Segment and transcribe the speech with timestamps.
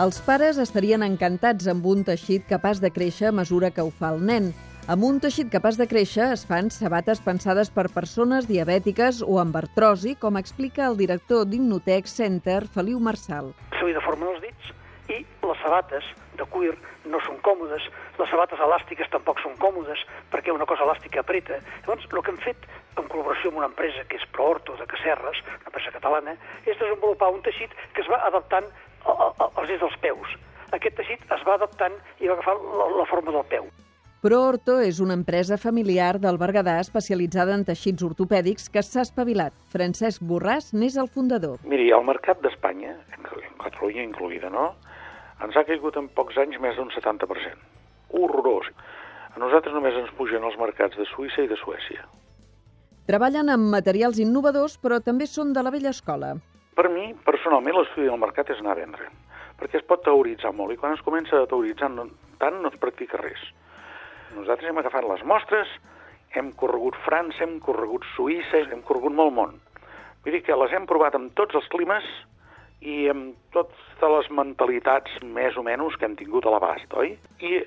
[0.00, 4.14] Els pares estarien encantats amb un teixit capaç de créixer a mesura que ho fa
[4.14, 4.46] el nen.
[4.88, 9.58] Amb un teixit capaç de créixer es fan sabates pensades per persones diabètiques o amb
[9.60, 13.52] artrosi, com explica el director d'Innotec Center, Feliu Marçal.
[13.76, 14.72] Se li deformen els dits
[15.12, 16.08] i les sabates
[16.40, 16.72] de cuir
[17.04, 17.84] no són còmodes,
[18.16, 20.00] les sabates elàstiques tampoc són còmodes
[20.32, 21.60] perquè una cosa elàstica apreta.
[21.84, 25.44] Llavors, el que hem fet en col·laboració amb una empresa que és Proorto de Cacerres,
[25.58, 28.72] una empresa catalana, és desenvolupar un teixit que es va adaptant
[29.10, 30.34] als dits dels peus.
[30.76, 33.70] Aquest teixit es va adaptant i va agafar la, la forma del peu.
[34.20, 39.54] ProOrto és una empresa familiar del Berguedà especialitzada en teixits ortopèdics que s'ha espavilat.
[39.72, 41.56] Francesc Borràs n'és el fundador.
[41.64, 42.98] Miri, el mercat d'Espanya,
[43.60, 44.70] Catalunya incluïda, no?,
[45.40, 47.64] ens ha caigut en pocs anys més d'un 70%.
[48.20, 48.68] Horrorós.
[49.32, 52.04] A nosaltres només ens pugen els mercats de Suïssa i de Suècia.
[53.08, 56.34] Treballen amb materials innovadors, però també són de la vella escola.
[56.80, 59.10] Per mi, personalment, l'estudi del mercat és anar a vendre,
[59.60, 61.90] perquè es pot teoritzar molt, i quan es comença a teoritzar
[62.40, 63.42] tant no es practica res.
[64.32, 65.74] Nosaltres hem agafat les mostres,
[66.32, 69.52] hem corregut França, hem corregut Suïssa, hem corregut molt món.
[70.24, 72.08] Vull dir que les hem provat amb tots els climes
[72.80, 77.12] i amb totes les mentalitats més o menys que hem tingut a l'abast, oi?
[77.44, 77.60] I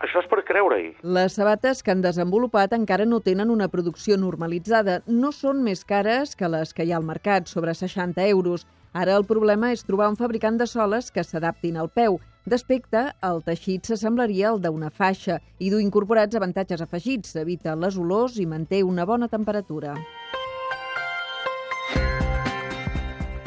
[0.00, 0.94] això és per creure-hi.
[1.16, 5.00] Les sabates que han desenvolupat encara no tenen una producció normalitzada.
[5.06, 8.66] No són més cares que les que hi ha al mercat, sobre 60 euros.
[8.92, 12.18] Ara el problema és trobar un fabricant de soles que s'adaptin al peu.
[12.48, 18.40] D'aspecte, el teixit s'assemblaria al d'una faixa i du incorporats avantatges afegits, evita les olors
[18.40, 19.94] i manté una bona temperatura.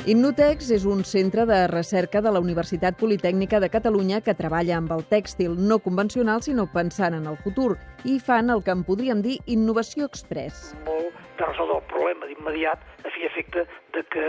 [0.03, 4.89] Innotex és un centre de recerca de la Universitat Politècnica de Catalunya que treballa amb
[4.91, 9.21] el tèxtil no convencional, sinó pensant en el futur, i fan el que en podríem
[9.23, 10.73] dir innovació express.
[10.83, 13.63] Molt de resoldre el problema d'immediat a fi efecte
[13.95, 14.25] de que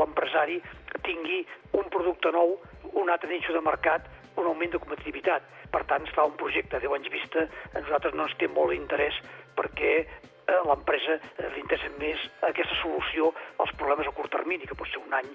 [0.00, 0.62] l'empresari
[1.04, 1.42] tingui
[1.76, 2.56] un producte nou,
[2.96, 4.08] un altre nicho de mercat,
[4.40, 5.44] un augment de competitivitat.
[5.68, 7.44] Per tant, es fa un projecte a 10 anys vista,
[7.76, 9.20] a nosaltres no ens té molt interès
[9.60, 10.06] perquè
[10.48, 11.18] a eh, l'empresa
[11.52, 13.32] li interessa més aquesta solució
[13.62, 15.28] als problemes a curt termini, que pot ser un any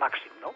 [0.00, 0.54] màxim, no?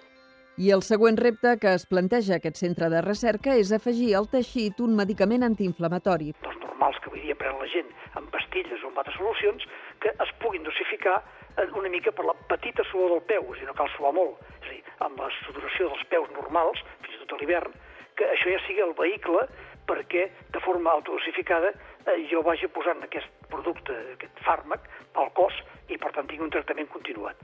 [0.61, 4.81] I el següent repte que es planteja aquest centre de recerca és afegir al teixit
[4.85, 6.35] un medicament antiinflamatori.
[6.45, 9.65] Els normals que avui dia pren la gent amb pastilles o amb altres solucions
[10.05, 11.17] que es puguin dosificar
[11.57, 14.13] eh, una mica per la petita suor del peu, és a dir, no cal suar
[14.17, 14.43] molt.
[14.61, 17.75] És a dir, amb la sudoració dels peus normals, fins i tot a l'hivern,
[18.21, 19.47] que això ja sigui el vehicle
[19.91, 24.87] perquè de forma autodosificada eh, jo vagi posant aquest producte, aquest fàrmac,
[25.19, 25.57] al cos
[25.91, 27.43] i per tant tingui un tractament continuat.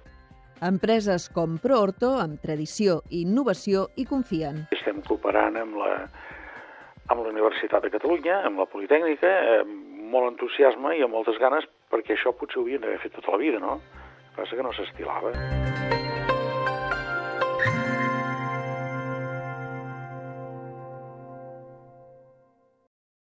[0.65, 4.62] Empreses com ProOrto, amb tradició i innovació, hi confien.
[4.73, 5.91] Estem cooperant amb la,
[7.12, 11.69] amb la Universitat de Catalunya, amb la Politècnica, amb molt entusiasme i amb moltes ganes,
[11.93, 13.81] perquè això potser ho havien d'haver fet tota la vida, no?
[13.83, 15.75] El que passa que no s'estilava.